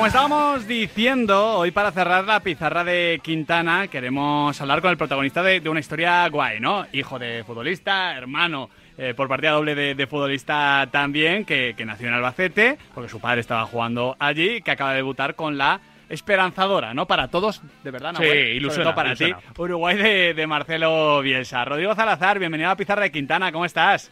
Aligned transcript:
como 0.00 0.06
estábamos 0.06 0.66
diciendo, 0.66 1.58
hoy 1.58 1.72
para 1.72 1.92
cerrar 1.92 2.24
la 2.24 2.40
pizarra 2.40 2.84
de 2.84 3.20
Quintana 3.22 3.86
queremos 3.88 4.58
hablar 4.58 4.80
con 4.80 4.90
el 4.90 4.96
protagonista 4.96 5.42
de, 5.42 5.68
una 5.68 5.80
historia 5.80 6.26
guay, 6.30 6.58
¿no? 6.58 6.86
Hijo 6.94 7.18
de 7.18 7.44
futbolista, 7.44 8.16
hermano 8.16 8.70
eh, 8.96 9.12
por 9.14 9.28
partida 9.28 9.50
doble 9.50 9.74
de, 9.74 10.06
futbolista 10.06 10.88
también, 10.90 11.44
que, 11.44 11.74
nació 11.84 12.08
en 12.08 12.14
Albacete, 12.14 12.78
porque 12.94 13.10
su 13.10 13.20
padre 13.20 13.42
estaba 13.42 13.66
jugando 13.66 14.16
allí, 14.18 14.62
que 14.62 14.70
acaba 14.70 14.92
de 14.92 14.96
debutar 14.96 15.34
con 15.34 15.58
la 15.58 15.82
esperanzadora, 16.08 16.94
¿no? 16.94 17.04
Para 17.04 17.28
todos, 17.28 17.60
de 17.84 17.90
verdad, 17.90 18.14
Sí, 18.16 18.24
ilusión 18.24 18.94
para 18.94 19.14
ti. 19.14 19.34
Uruguay 19.58 19.98
de, 19.98 20.32
de 20.32 20.46
Marcelo 20.46 21.20
Bielsa. 21.20 21.62
Rodrigo 21.66 21.94
Salazar, 21.94 22.38
bienvenido 22.38 22.70
a 22.70 22.72
la 22.72 22.76
pizarra 22.76 23.02
de 23.02 23.12
Quintana, 23.12 23.52
¿cómo 23.52 23.66
estás? 23.66 24.10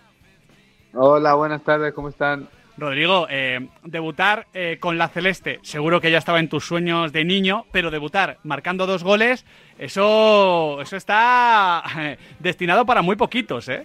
Hola, 0.93 1.33
buenas 1.33 1.63
tardes, 1.63 1.95
¿cómo 1.95 2.11
están? 2.11 2.47
Rodrigo, 2.79 3.27
eh, 3.29 3.69
debutar 3.83 4.47
eh, 4.55 4.79
con 4.81 4.99
la 4.99 5.09
Celeste, 5.09 5.59
seguro 5.63 6.01
que 6.01 6.11
ya 6.11 6.19
estaba 6.19 6.39
en 6.39 6.49
tus 6.49 6.65
sueños 6.65 7.13
de 7.13 7.25
niño, 7.25 7.67
pero 7.73 7.91
debutar 7.91 8.39
marcando 8.45 8.87
dos 8.87 9.03
goles, 9.03 9.45
eso, 9.79 10.81
eso 10.81 10.97
está 10.97 11.83
destinado 12.39 12.87
para 12.87 13.03
muy 13.03 13.17
poquitos, 13.17 13.69
¿eh? 13.69 13.85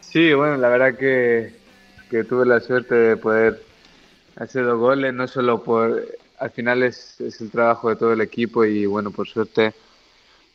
Sí, 0.00 0.32
bueno, 0.34 0.56
la 0.56 0.68
verdad 0.68 0.98
que, 0.98 1.54
tuve 2.28 2.44
la 2.44 2.60
suerte 2.60 2.94
de 2.94 3.16
poder 3.16 3.62
hacer 4.36 4.64
dos 4.64 4.78
goles, 4.78 5.14
no 5.14 5.26
solo 5.28 5.62
por... 5.62 6.04
Al 6.38 6.50
final 6.50 6.82
es, 6.82 7.20
el 7.20 7.50
trabajo 7.52 7.88
de 7.88 7.96
todo 7.96 8.12
el 8.12 8.20
equipo 8.20 8.64
y 8.64 8.84
bueno, 8.84 9.12
por 9.12 9.28
suerte 9.28 9.72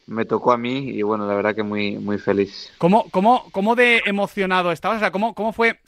me 0.06 0.26
tocó 0.26 0.52
a 0.52 0.58
mí 0.58 0.90
y 0.90 1.02
bueno, 1.02 1.26
la 1.26 1.34
verdad 1.34 1.56
que 1.56 1.64
muy, 1.64 1.98
muy 1.98 2.18
feliz. 2.18 2.72
¿Cómo, 2.78 3.10
cómo, 3.10 3.46
cómo 3.52 3.76
de 3.76 4.04
emocionado 4.06 4.72
estabas? 4.74 4.98
O 4.98 5.00
sea, 5.00 5.12
¿cómo, 5.12 5.34
cómo 5.34 5.54
fue 5.54 5.80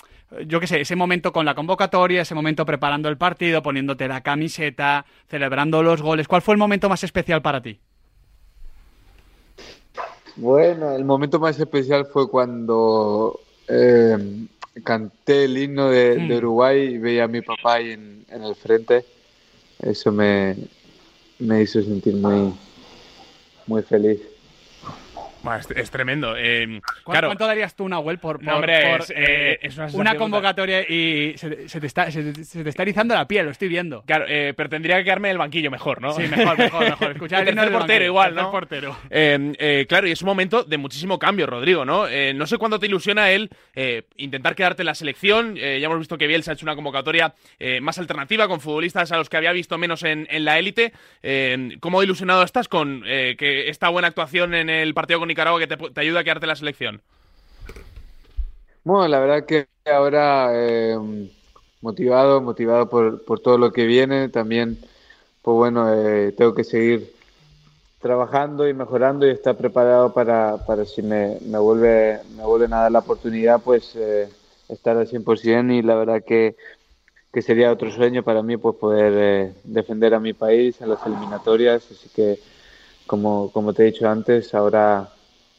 yo 0.45 0.59
qué 0.59 0.67
sé, 0.67 0.81
ese 0.81 0.95
momento 0.95 1.31
con 1.31 1.45
la 1.45 1.55
convocatoria, 1.55 2.21
ese 2.21 2.35
momento 2.35 2.65
preparando 2.65 3.09
el 3.09 3.17
partido, 3.17 3.63
poniéndote 3.63 4.07
la 4.07 4.21
camiseta, 4.21 5.05
celebrando 5.27 5.81
los 5.81 6.01
goles. 6.01 6.27
¿Cuál 6.27 6.41
fue 6.41 6.53
el 6.53 6.59
momento 6.59 6.87
más 6.89 7.03
especial 7.03 7.41
para 7.41 7.61
ti? 7.61 7.79
Bueno, 10.35 10.91
el 10.91 11.03
momento 11.03 11.39
más 11.39 11.59
especial 11.59 12.05
fue 12.05 12.29
cuando 12.29 13.39
eh, 13.67 14.17
canté 14.83 15.45
el 15.45 15.57
himno 15.57 15.89
de, 15.89 16.17
hmm. 16.17 16.31
Uruguay 16.37 16.93
y 16.93 16.97
veía 16.97 17.25
a 17.25 17.27
mi 17.27 17.41
papá 17.41 17.75
ahí 17.75 17.91
en, 17.91 18.25
el 18.29 18.55
frente. 18.55 19.05
Eso 19.79 20.11
me, 20.11 20.55
me 21.39 21.61
hizo 21.63 21.81
sentir 21.81 22.15
muy, 22.15 22.53
muy 23.65 23.81
feliz 23.81 24.21
es, 25.75 25.91
tremendo. 25.91 26.35
Eh, 26.37 26.81
¿Cuánto, 27.03 27.47
darías 27.47 27.75
tú, 27.75 27.87
Nahuel, 27.87 28.19
por, 28.19 28.39
por, 28.39 28.53
hombre, 28.53 28.97
por 28.97 29.11
eh, 29.15 29.59
eh, 29.61 29.69
una, 29.93 30.15
convocatoria 30.15 30.81
y 30.81 31.37
se, 31.37 31.49
te 31.49 31.87
está, 31.87 32.11
se, 32.11 32.33
te 32.33 32.69
está 32.69 32.83
erizando 32.83 33.15
la 33.15 33.27
piel, 33.27 33.45
lo 33.45 33.51
estoy 33.51 33.67
viendo? 33.69 34.03
Claro, 34.03 34.25
pero 34.27 34.69
tendría 34.69 34.97
que 34.97 35.05
quedarme 35.05 35.29
en 35.29 35.33
el 35.33 35.37
banquillo 35.37 35.71
mejor, 35.71 36.01
¿no? 36.01 36.11
Sí, 36.11 36.23
mejor, 36.23 36.57
mejor, 36.57 36.83
mejor. 36.89 37.11
Escuchar 37.11 37.47
el 37.47 37.55
tercer 37.55 37.71
portero 37.71 38.05
igual, 38.05 38.35
¿no? 38.35 38.51
portero. 38.51 38.97
claro, 39.09 40.07
y 40.07 40.11
es 40.11 40.21
un 40.21 40.27
momento 40.27 40.63
de 40.63 40.77
muchísimo 40.77 41.17
cambio, 41.17 41.47
Rodrigo, 41.47 41.85
¿no? 41.85 42.05
no 42.33 42.47
sé 42.47 42.57
cuándo 42.57 42.79
te 42.79 42.87
ilusiona 42.87 43.31
él 43.31 43.49
intentar 44.17 44.55
quedarte 44.55 44.81
en 44.81 44.87
la 44.87 44.95
selección. 44.95 45.55
ya 45.55 45.77
hemos 45.77 45.99
visto 45.99 46.17
que 46.17 46.27
Bielsa 46.27 46.51
ha 46.51 46.53
hecho 46.53 46.65
una 46.65 46.75
convocatoria 46.75 47.33
más 47.81 47.97
alternativa 47.97 48.47
con 48.47 48.59
futbolistas 48.59 49.11
a 49.11 49.17
los 49.17 49.29
que 49.29 49.37
había 49.37 49.51
visto 49.51 49.77
menos 49.77 50.03
en, 50.03 50.27
en 50.29 50.45
la 50.45 50.59
élite. 50.59 50.93
¿Cómo 51.79 52.03
ilusionado 52.03 52.43
estás 52.43 52.67
con 52.67 53.03
que 53.03 53.69
esta 53.69 53.89
buena 53.89 54.09
actuación 54.09 54.53
en 54.53 54.69
el 54.69 54.93
partido 54.93 55.19
con 55.19 55.28
Nicaragua 55.29 55.59
que 55.59 55.67
te, 55.67 56.01
ayuda 56.01 56.19
a 56.19 56.23
quedarte 56.23 56.47
la 56.47 56.55
selección? 56.55 57.01
Bueno, 58.83 59.07
la 59.07 59.19
verdad 59.19 59.45
que 59.45 59.67
ahora 59.85 60.49
eh, 60.53 60.97
motivado, 61.81 62.41
motivado 62.41 62.89
por, 62.89 63.23
por, 63.23 63.39
todo 63.39 63.57
lo 63.57 63.71
que 63.71 63.85
viene, 63.85 64.29
también, 64.29 64.77
pues 65.41 65.55
bueno, 65.55 65.93
eh, 65.93 66.33
tengo 66.33 66.53
que 66.53 66.63
seguir 66.63 67.13
trabajando 68.01 68.67
y 68.67 68.73
mejorando 68.73 69.27
y 69.27 69.31
estar 69.31 69.55
preparado 69.55 70.13
para, 70.13 70.57
para 70.65 70.85
si 70.85 71.01
me, 71.01 71.37
me, 71.41 71.57
vuelve, 71.59 72.19
me 72.35 72.43
vuelven 72.43 72.73
a 72.73 72.81
dar 72.81 72.91
la 72.91 72.99
oportunidad, 72.99 73.61
pues 73.61 73.95
eh, 73.95 74.29
estar 74.69 74.97
al 74.97 75.07
100% 75.07 75.73
y 75.73 75.81
la 75.81 75.95
verdad 75.95 76.23
que, 76.25 76.55
que 77.33 77.41
sería 77.41 77.71
otro 77.71 77.91
sueño 77.91 78.23
para 78.23 78.41
mí 78.41 78.57
pues 78.57 78.75
poder 78.77 79.53
defender 79.63 80.13
a 80.13 80.19
mi 80.19 80.33
país 80.33 80.79
en 80.81 80.89
las 80.89 81.05
eliminatorias, 81.05 81.83
así 81.91 82.09
que 82.15 82.39
como, 83.05 83.51
como 83.51 83.73
te 83.73 83.83
he 83.83 83.91
dicho 83.91 84.07
antes, 84.07 84.53
ahora 84.53 85.09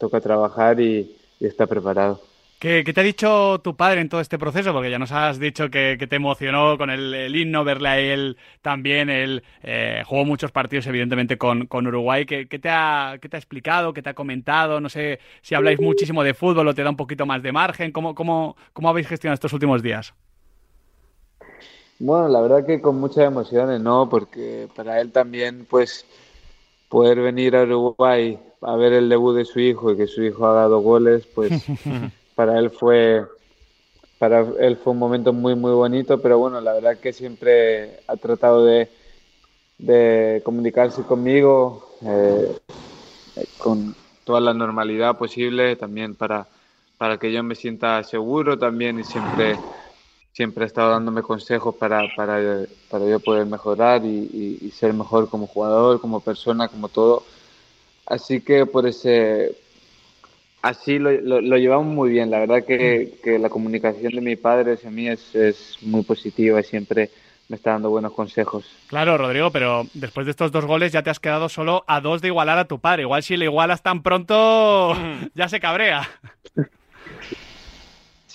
toca 0.00 0.20
trabajar 0.20 0.80
y, 0.80 1.16
está 1.38 1.66
preparado. 1.66 2.20
¿Qué, 2.58 2.84
te 2.84 3.00
ha 3.00 3.04
dicho 3.04 3.58
tu 3.62 3.74
padre 3.74 4.02
en 4.02 4.10
todo 4.10 4.20
este 4.20 4.38
proceso? 4.38 4.74
Porque 4.74 4.90
ya 4.90 4.98
nos 4.98 5.12
has 5.12 5.38
dicho 5.38 5.70
que, 5.70 5.96
te 5.96 6.16
emocionó 6.16 6.76
con 6.76 6.90
el, 6.90 7.34
himno, 7.34 7.64
verle 7.64 7.88
a 7.88 7.98
él 7.98 8.36
también. 8.60 9.08
Él 9.08 9.42
eh, 9.62 10.02
jugó 10.04 10.26
muchos 10.26 10.52
partidos, 10.52 10.86
evidentemente, 10.86 11.38
con, 11.38 11.66
Uruguay. 11.72 12.26
¿Qué, 12.26 12.44
te 12.44 12.68
ha, 12.68 13.16
¿Qué 13.20 13.30
te 13.30 13.36
ha 13.36 13.38
explicado? 13.38 13.94
¿Qué 13.94 14.02
te 14.02 14.10
ha 14.10 14.14
comentado? 14.14 14.80
No 14.80 14.90
sé 14.90 15.20
si 15.40 15.54
habláis 15.54 15.80
muchísimo 15.80 16.22
de 16.22 16.34
fútbol 16.34 16.68
o 16.68 16.74
te 16.74 16.82
da 16.82 16.90
un 16.90 16.96
poquito 16.96 17.24
más 17.24 17.42
de 17.42 17.52
margen. 17.52 17.92
¿Cómo, 17.92 18.14
cómo, 18.14 18.56
cómo 18.74 18.90
habéis 18.90 19.08
gestionado 19.08 19.34
estos 19.34 19.54
últimos 19.54 19.82
días? 19.82 20.12
Bueno, 21.98 22.28
la 22.28 22.40
verdad 22.40 22.66
que 22.66 22.80
con 22.80 23.00
muchas 23.00 23.24
emociones, 23.24 23.80
¿no? 23.80 24.08
Porque 24.08 24.68
para 24.74 25.00
él 25.00 25.12
también, 25.12 25.66
pues, 25.68 26.06
poder 26.90 27.20
venir 27.22 27.56
a 27.56 27.64
Uruguay 27.64 28.40
a 28.62 28.76
ver 28.76 28.94
el 28.94 29.10
debut 29.10 29.36
de 29.36 29.46
su 29.46 29.60
hijo 29.60 29.92
y 29.92 29.98
que 29.98 30.08
su 30.08 30.24
hijo 30.24 30.46
ha 30.48 30.54
dado 30.54 30.80
goles, 30.80 31.28
pues 31.28 31.70
para 32.36 32.58
él 32.60 32.70
fue 32.70 33.26
para 34.18 34.40
él 34.60 34.76
fue 34.78 34.92
un 34.92 34.98
momento 35.00 35.32
muy 35.32 35.54
muy 35.56 35.72
bonito, 35.72 36.20
pero 36.22 36.38
bueno, 36.38 36.60
la 36.60 36.74
verdad 36.74 37.00
que 37.00 37.12
siempre 37.12 38.00
ha 38.08 38.16
tratado 38.16 38.64
de, 38.64 38.90
de 39.78 40.42
comunicarse 40.44 41.04
conmigo 41.06 41.98
eh, 42.06 42.58
con 43.56 43.96
toda 44.24 44.40
la 44.40 44.54
normalidad 44.54 45.18
posible, 45.18 45.76
también 45.76 46.14
para, 46.16 46.48
para 46.96 47.18
que 47.18 47.32
yo 47.32 47.42
me 47.42 47.54
sienta 47.54 48.02
seguro 48.04 48.58
también 48.58 48.98
y 48.98 49.04
siempre 49.04 49.62
siempre 50.40 50.64
ha 50.64 50.68
estado 50.68 50.92
dándome 50.92 51.20
consejos 51.20 51.74
para, 51.74 52.08
para, 52.16 52.64
para 52.88 53.06
yo 53.06 53.20
poder 53.20 53.44
mejorar 53.44 54.06
y, 54.06 54.58
y, 54.62 54.70
ser 54.70 54.94
mejor 54.94 55.28
como 55.28 55.46
jugador, 55.46 56.00
como 56.00 56.20
persona, 56.20 56.66
como 56.66 56.88
todo. 56.88 57.24
Así 58.06 58.40
que 58.40 58.64
por 58.64 58.86
ese, 58.86 59.54
así 60.62 60.98
lo, 60.98 61.10
lo, 61.20 61.58
llevamos 61.58 61.94
muy 61.94 62.08
bien. 62.08 62.30
La 62.30 62.38
verdad 62.38 62.64
que, 62.64 63.18
que, 63.22 63.38
la 63.38 63.50
comunicación 63.50 64.14
de 64.14 64.22
mi 64.22 64.36
padre 64.36 64.72
hacia 64.72 64.90
mí 64.90 65.08
es, 65.08 65.34
es 65.34 65.76
muy 65.82 66.04
positiva 66.04 66.58
y 66.58 66.64
siempre 66.64 67.10
me 67.50 67.56
está 67.56 67.72
dando 67.72 67.90
buenos 67.90 68.14
consejos. 68.14 68.64
Claro, 68.86 69.18
Rodrigo, 69.18 69.50
pero 69.50 69.84
después 69.92 70.24
de 70.24 70.30
estos 70.30 70.52
dos 70.52 70.64
goles 70.64 70.90
ya 70.90 71.02
te 71.02 71.10
has 71.10 71.20
quedado 71.20 71.50
solo 71.50 71.84
a 71.86 72.00
dos 72.00 72.22
de 72.22 72.28
igualar 72.28 72.56
a 72.56 72.64
tu 72.64 72.78
padre. 72.78 73.02
Igual 73.02 73.22
si 73.22 73.36
le 73.36 73.44
igualas 73.44 73.82
tan 73.82 74.02
pronto, 74.02 74.96
ya 75.34 75.50
se 75.50 75.60
cabrea. 75.60 76.08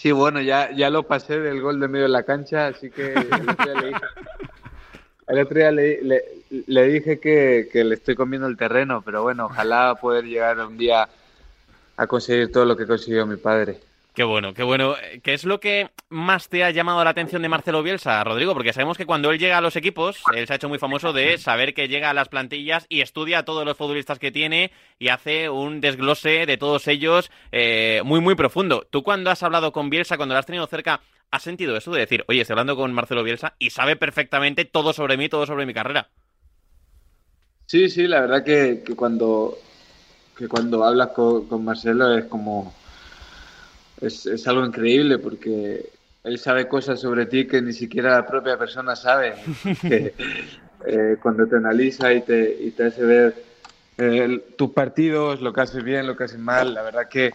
Sí, 0.05 0.11
bueno, 0.11 0.39
ya, 0.39 0.69
ya 0.71 0.91
lo 0.91 1.01
pasé 1.01 1.39
del 1.39 1.61
gol 1.61 1.79
de 1.79 1.87
medio 1.87 2.03
de 2.03 2.09
la 2.09 2.21
cancha, 2.21 2.67
así 2.67 2.91
que 2.91 3.11
el 3.11 3.49
otro 5.39 5.55
día 5.55 5.71
le 5.71 6.87
dije, 6.87 7.19
que, 7.19 7.67
que, 7.73 7.83
le 7.83 7.95
estoy 7.95 8.13
comiendo 8.13 8.45
el 8.45 8.55
terreno, 8.55 9.01
pero 9.01 9.23
bueno, 9.23 9.45
ojalá 9.45 9.95
poder 9.99 10.25
llegar 10.25 10.59
un 10.59 10.77
día 10.77 11.09
a 11.97 12.05
conseguir 12.05 12.51
todo 12.51 12.65
lo 12.65 12.77
que 12.77 12.85
consiguió 12.85 13.25
mi 13.25 13.37
padre. 13.37 13.79
Qué 14.15 14.23
bueno, 14.23 14.53
qué 14.53 14.63
bueno. 14.63 14.95
¿Qué 15.23 15.33
es 15.33 15.43
lo 15.43 15.59
que 15.59 15.89
más 16.07 16.47
te 16.47 16.63
ha 16.63 16.71
llamado 16.71 17.03
la 17.03 17.09
atención 17.09 17.41
de 17.41 17.49
Marcelo 17.49 17.83
Bielsa, 17.83 18.23
Rodrigo? 18.23 18.53
Porque 18.53 18.71
sabemos 18.71 18.95
que 18.97 19.05
cuando 19.05 19.29
él 19.29 19.39
llega 19.39 19.57
a 19.57 19.61
los 19.61 19.75
equipos, 19.75 20.23
él 20.33 20.47
se 20.47 20.53
ha 20.53 20.55
hecho 20.55 20.69
muy 20.69 20.79
famoso 20.79 21.11
de 21.11 21.37
saber 21.37 21.73
que 21.73 21.89
llega 21.89 22.11
a 22.11 22.13
las 22.13 22.29
plantillas 22.29 22.85
y 22.87 23.01
estudia 23.01 23.39
a 23.39 23.43
todos 23.43 23.65
los 23.65 23.75
futbolistas 23.75 24.17
que 24.17 24.31
tiene 24.31 24.71
y 24.99 25.09
hace 25.09 25.49
un 25.49 25.81
desglose 25.81 26.45
de 26.45 26.55
todos 26.55 26.87
ellos 26.87 27.29
eh, 27.51 28.03
muy, 28.05 28.21
muy 28.21 28.35
profundo. 28.35 28.87
¿Tú 28.89 29.03
cuando 29.03 29.31
has 29.31 29.43
hablado 29.43 29.73
con 29.73 29.89
Bielsa, 29.89 30.15
cuando 30.15 30.33
lo 30.33 30.39
has 30.39 30.45
tenido 30.45 30.65
cerca, 30.65 31.01
has 31.29 31.43
sentido 31.43 31.75
eso 31.75 31.91
de 31.91 31.99
decir, 31.99 32.23
oye, 32.29 32.39
estoy 32.39 32.53
hablando 32.53 32.77
con 32.77 32.93
Marcelo 32.93 33.21
Bielsa 33.21 33.55
y 33.59 33.71
sabe 33.71 33.97
perfectamente 33.97 34.63
todo 34.63 34.93
sobre 34.93 35.17
mí, 35.17 35.27
todo 35.27 35.45
sobre 35.45 35.65
mi 35.65 35.73
carrera? 35.73 36.07
Sí, 37.65 37.89
sí, 37.89 38.07
la 38.07 38.21
verdad 38.21 38.45
que, 38.45 38.81
cuando, 38.95 39.57
que 40.37 40.47
cuando 40.47 40.85
hablas 40.85 41.09
con 41.09 41.65
Marcelo 41.65 42.17
es 42.17 42.23
como 42.25 42.73
es, 44.07 44.25
es, 44.25 44.47
algo 44.47 44.65
increíble 44.65 45.17
porque 45.19 45.89
él 46.23 46.39
sabe 46.39 46.67
cosas 46.67 46.99
sobre 46.99 47.25
ti 47.27 47.45
que 47.47 47.61
ni 47.61 47.73
siquiera 47.73 48.11
la 48.11 48.25
propia 48.25 48.57
persona 48.57 48.95
sabe. 48.95 49.35
Eh, 50.87 51.17
cuando 51.19 51.47
te 51.47 51.55
analiza 51.55 52.13
y 52.13 52.21
te, 52.21 52.57
y 52.61 52.69
te 52.69 52.85
hace 52.85 53.03
ver 53.03 53.33
eh, 53.97 54.39
tus 54.55 54.69
partidos, 54.69 55.41
lo 55.41 55.51
que 55.51 55.61
haces 55.61 55.83
bien, 55.83 56.05
lo 56.05 56.15
que 56.15 56.25
haces 56.25 56.37
mal, 56.37 56.75
la 56.75 56.83
verdad 56.83 57.09
que, 57.09 57.33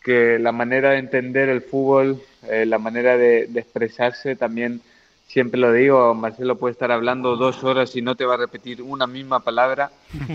que 0.00 0.38
la 0.38 0.52
manera 0.52 0.90
de 0.90 0.98
entender 0.98 1.48
el 1.48 1.62
fútbol, 1.62 2.22
eh, 2.48 2.64
la 2.64 2.78
manera 2.78 3.16
de, 3.16 3.50
expresarse 3.54 4.36
también 4.36 4.80
siempre 5.26 5.58
lo 5.58 5.72
digo, 5.72 6.14
Marcelo 6.14 6.56
puede 6.56 6.72
estar 6.72 6.92
hablando 6.92 7.34
dos 7.36 7.64
horas 7.64 7.96
y 7.96 8.02
no 8.02 8.14
te 8.14 8.26
va 8.26 8.34
a 8.34 8.36
repetir 8.36 8.80
una 8.80 9.08
misma 9.08 9.40
palabra. 9.40 9.90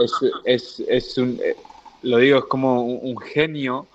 es, 0.00 0.12
es, 0.44 0.82
es 0.86 1.16
un, 1.16 1.40
lo 2.06 2.18
digo, 2.18 2.38
es 2.38 2.44
como 2.44 2.82
un, 2.82 3.18
genio 3.18 3.88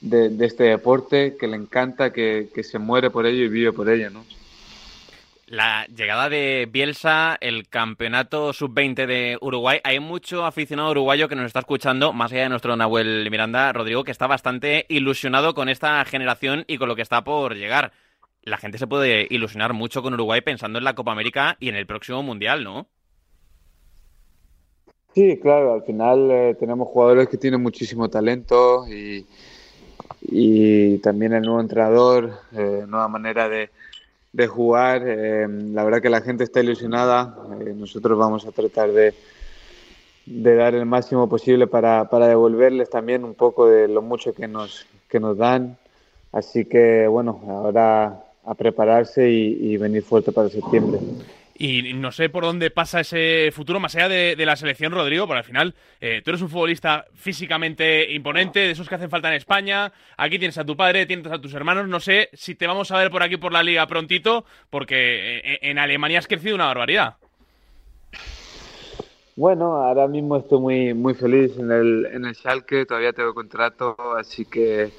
de, 0.00 0.34
este 0.44 0.64
deporte 0.64 1.36
que 1.38 1.46
le 1.46 1.56
encanta, 1.56 2.12
que, 2.12 2.48
se 2.62 2.78
muere 2.78 3.10
por 3.10 3.26
ello 3.26 3.44
y 3.44 3.48
vive 3.48 3.72
por 3.72 3.88
ello, 3.88 4.10
¿no? 4.10 4.24
la 5.46 5.84
llegada 5.86 6.28
de 6.28 6.68
Bielsa, 6.70 7.36
el 7.40 7.68
campeonato 7.68 8.52
sub-20 8.52 9.06
de 9.06 9.36
Uruguay, 9.40 9.80
hay 9.82 9.98
mucho 9.98 10.46
aficionado 10.46 10.92
uruguayo 10.92 11.28
que 11.28 11.34
nos 11.34 11.46
está 11.46 11.58
escuchando, 11.58 12.12
más 12.12 12.30
allá 12.30 12.44
de 12.44 12.50
nuestro 12.50 12.76
Nahuel 12.76 13.28
Miranda, 13.32 13.72
Rodrigo, 13.72 14.04
que 14.04 14.12
está 14.12 14.28
bastante 14.28 14.86
ilusionado 14.88 15.52
con 15.54 15.68
esta 15.68 16.04
generación 16.04 16.64
y 16.68 16.78
con 16.78 16.88
lo 16.88 16.94
que 16.94 17.02
está 17.02 17.24
por 17.24 17.56
llegar. 17.56 17.90
La 18.42 18.58
gente 18.58 18.78
se 18.78 18.86
puede 18.86 19.26
ilusionar 19.28 19.72
mucho 19.72 20.02
con 20.02 20.14
Uruguay 20.14 20.40
pensando 20.40 20.78
en 20.78 20.84
la 20.84 20.94
Copa 20.94 21.10
América 21.10 21.56
y 21.58 21.68
en 21.68 21.74
el 21.74 21.84
próximo 21.84 22.22
Mundial, 22.22 22.62
¿no? 22.62 22.86
Sí, 25.14 25.38
claro, 25.38 25.74
al 25.74 25.82
final 25.82 26.30
eh, 26.30 26.56
tenemos 26.58 26.86
jugadores 26.88 27.28
que 27.28 27.36
tienen 27.36 27.60
muchísimo 27.60 28.08
talento 28.08 28.86
y, 28.88 29.26
también 30.98 31.32
el 31.32 31.42
nuevo 31.42 31.60
entrenador, 31.60 32.32
eh, 32.52 32.84
nueva 32.86 33.08
manera 33.08 33.48
de, 33.48 33.70
jugar. 34.46 35.02
Eh, 35.04 35.48
la 35.48 35.82
verdad 35.82 36.00
que 36.00 36.10
la 36.10 36.20
gente 36.20 36.44
está 36.44 36.60
ilusionada. 36.60 37.36
Eh, 37.60 37.74
nosotros 37.76 38.16
vamos 38.16 38.46
a 38.46 38.52
tratar 38.52 38.92
de, 38.92 39.14
de 40.26 40.54
dar 40.54 40.74
el 40.74 40.86
máximo 40.86 41.28
posible 41.28 41.66
para, 41.66 42.08
para, 42.08 42.28
devolverles 42.28 42.88
también 42.90 43.24
un 43.24 43.34
poco 43.34 43.66
de 43.66 43.88
lo 43.88 44.02
mucho 44.02 44.32
que 44.32 44.46
nos, 44.46 44.86
que 45.08 45.18
nos 45.18 45.36
dan. 45.36 45.76
Así 46.30 46.64
que 46.66 47.08
bueno, 47.08 47.40
ahora 47.48 48.22
a 48.44 48.54
prepararse 48.54 49.28
y, 49.28 49.72
y 49.72 49.76
venir 49.76 50.04
fuerte 50.04 50.30
para 50.30 50.48
septiembre. 50.48 51.00
Y 51.62 51.92
no 51.92 52.10
sé 52.10 52.30
por 52.30 52.44
dónde 52.44 52.70
pasa 52.70 53.00
ese 53.00 53.50
futuro, 53.52 53.78
más 53.80 53.94
allá 53.94 54.08
de, 54.08 54.46
la 54.46 54.56
selección, 54.56 54.92
Rodrigo, 54.92 55.26
porque 55.26 55.40
al 55.40 55.44
final 55.44 55.74
eh, 56.00 56.22
tú 56.24 56.30
eres 56.30 56.40
un 56.40 56.48
futbolista 56.48 57.04
físicamente 57.12 58.10
imponente, 58.14 58.60
de 58.60 58.70
esos 58.70 58.88
que 58.88 58.94
hacen 58.94 59.10
falta 59.10 59.28
en 59.28 59.34
España. 59.34 59.92
Aquí 60.16 60.38
tienes 60.38 60.56
a 60.56 60.64
tu 60.64 60.74
padre, 60.74 61.04
tienes 61.04 61.30
a 61.30 61.38
tus 61.38 61.52
hermanos. 61.52 61.86
No 61.86 62.00
sé 62.00 62.30
si 62.32 62.54
te 62.54 62.66
vamos 62.66 62.90
a 62.92 62.96
ver 62.96 63.10
por 63.10 63.22
aquí 63.22 63.36
por 63.36 63.52
la 63.52 63.62
liga 63.62 63.86
prontito, 63.86 64.46
porque 64.70 65.40
eh, 65.40 65.58
en 65.60 65.78
Alemania 65.78 66.20
has 66.20 66.26
crecido 66.26 66.54
una 66.54 66.64
barbaridad. 66.64 67.16
Bueno, 69.36 69.76
ahora 69.82 70.08
mismo 70.08 70.38
estoy 70.38 70.60
muy, 70.60 70.94
muy 70.94 71.12
feliz 71.12 71.58
en 71.58 71.70
el, 71.70 72.06
en 72.06 72.24
el 72.24 72.34
Schalke, 72.34 72.86
todavía 72.86 73.12
tengo 73.12 73.34
contrato, 73.34 73.96
así 74.16 74.46
que 74.46 74.92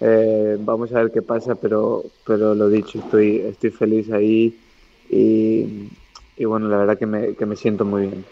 eh, 0.00 0.56
vamos 0.58 0.92
a 0.92 1.04
ver 1.04 1.12
qué 1.12 1.22
pasa, 1.22 1.54
pero, 1.54 2.02
pero 2.26 2.56
lo 2.56 2.68
dicho, 2.68 2.98
estoy, 2.98 3.36
estoy 3.36 3.70
feliz 3.70 4.10
ahí 4.10 4.65
y, 5.08 5.88
y, 6.36 6.44
bueno, 6.44 6.68
la 6.68 6.78
verdad 6.78 6.98
que 6.98 7.06
me, 7.06 7.34
que 7.34 7.46
me 7.46 7.56
siento 7.56 7.84
muy 7.84 8.02
bien. 8.02 8.24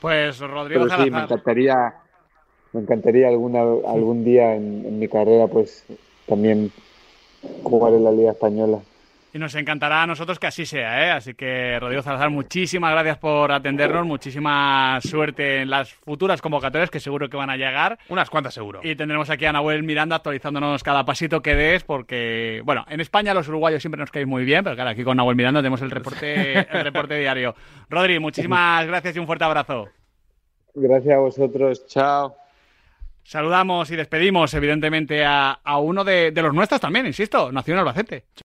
Pues 0.00 0.38
Rodrigo 0.38 0.86
Pero 0.86 1.04
sí, 1.04 1.10
me 1.10 1.22
encantaría, 1.22 1.94
me 2.72 2.80
encantaría 2.80 3.28
alguna, 3.28 3.60
algún 3.60 4.24
día 4.24 4.54
en, 4.54 4.84
en, 4.86 4.98
mi 4.98 5.08
carrera 5.08 5.46
pues 5.48 5.84
también 6.26 6.70
jugar 7.62 7.94
en 7.94 8.04
la 8.04 8.12
Liga 8.12 8.30
Española. 8.32 8.80
Y 9.34 9.38
nos 9.38 9.54
encantará 9.54 10.04
a 10.04 10.06
nosotros 10.06 10.38
que 10.38 10.46
así 10.46 10.64
sea, 10.64 11.06
¿eh? 11.06 11.10
Así 11.10 11.34
que, 11.34 11.78
Rodrigo 11.78 12.00
Salazar, 12.00 12.30
muchísimas 12.30 12.92
gracias 12.92 13.18
por 13.18 13.52
atendernos, 13.52 14.06
muchísima 14.06 14.98
suerte 15.02 15.60
en 15.60 15.68
las 15.68 15.92
futuras 15.92 16.40
convocatorias 16.40 16.88
que 16.88 16.98
seguro 16.98 17.28
que 17.28 17.36
van 17.36 17.50
a 17.50 17.56
llegar. 17.58 17.98
Unas 18.08 18.30
cuantas 18.30 18.54
seguro. 18.54 18.80
Y 18.82 18.96
tendremos 18.96 19.28
aquí 19.28 19.44
a 19.44 19.52
Nahuel 19.52 19.82
Miranda 19.82 20.16
actualizándonos 20.16 20.82
cada 20.82 21.04
pasito 21.04 21.42
que 21.42 21.54
des, 21.54 21.84
porque, 21.84 22.62
bueno, 22.64 22.86
en 22.88 23.02
España 23.02 23.34
los 23.34 23.46
uruguayos 23.48 23.82
siempre 23.82 24.00
nos 24.00 24.10
caen 24.10 24.30
muy 24.30 24.46
bien, 24.46 24.64
pero 24.64 24.76
claro, 24.76 24.90
aquí 24.90 25.04
con 25.04 25.18
Nahuel 25.18 25.36
Miranda 25.36 25.60
tenemos 25.60 25.82
el 25.82 25.90
reporte, 25.90 26.60
el 26.60 26.84
reporte 26.84 27.18
diario. 27.18 27.54
Rodri, 27.90 28.18
muchísimas 28.18 28.86
gracias 28.86 29.14
y 29.14 29.18
un 29.18 29.26
fuerte 29.26 29.44
abrazo. 29.44 29.88
Gracias 30.74 31.14
a 31.14 31.18
vosotros, 31.18 31.86
chao. 31.86 32.34
Saludamos 33.24 33.90
y 33.90 33.96
despedimos, 33.96 34.54
evidentemente, 34.54 35.22
a, 35.22 35.50
a 35.62 35.78
uno 35.78 36.02
de, 36.02 36.30
de 36.30 36.40
los 36.40 36.54
nuestros 36.54 36.80
también, 36.80 37.04
insisto, 37.04 37.52
Nacional 37.52 37.86
Albacete. 37.86 38.24